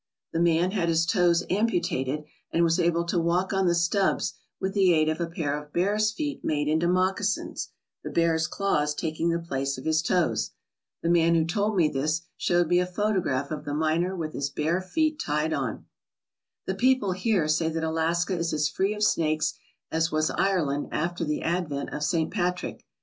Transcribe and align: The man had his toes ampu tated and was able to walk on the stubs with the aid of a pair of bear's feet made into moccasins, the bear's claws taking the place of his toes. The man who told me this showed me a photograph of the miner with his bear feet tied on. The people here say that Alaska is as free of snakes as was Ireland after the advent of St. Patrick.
The 0.33 0.39
man 0.39 0.71
had 0.71 0.89
his 0.89 1.05
toes 1.05 1.43
ampu 1.47 1.79
tated 1.79 2.25
and 2.51 2.63
was 2.63 2.79
able 2.79 3.03
to 3.05 3.19
walk 3.19 3.53
on 3.53 3.67
the 3.67 3.75
stubs 3.75 4.33
with 4.59 4.73
the 4.73 4.91
aid 4.95 5.07
of 5.09 5.21
a 5.21 5.27
pair 5.29 5.55
of 5.55 5.71
bear's 5.73 6.11
feet 6.11 6.43
made 6.43 6.67
into 6.67 6.87
moccasins, 6.87 7.69
the 8.03 8.09
bear's 8.09 8.47
claws 8.47 8.95
taking 8.95 9.29
the 9.29 9.37
place 9.37 9.77
of 9.77 9.85
his 9.85 10.01
toes. 10.01 10.53
The 11.03 11.09
man 11.11 11.35
who 11.35 11.45
told 11.45 11.75
me 11.75 11.87
this 11.87 12.23
showed 12.35 12.67
me 12.67 12.79
a 12.79 12.87
photograph 12.87 13.51
of 13.51 13.63
the 13.63 13.75
miner 13.75 14.15
with 14.15 14.33
his 14.33 14.49
bear 14.49 14.81
feet 14.81 15.21
tied 15.23 15.53
on. 15.53 15.85
The 16.65 16.73
people 16.73 17.11
here 17.11 17.47
say 17.47 17.69
that 17.69 17.83
Alaska 17.83 18.35
is 18.35 18.53
as 18.53 18.67
free 18.69 18.95
of 18.95 19.03
snakes 19.03 19.53
as 19.91 20.11
was 20.11 20.31
Ireland 20.31 20.87
after 20.91 21.23
the 21.23 21.43
advent 21.43 21.91
of 21.91 22.01
St. 22.03 22.31
Patrick. 22.33 22.87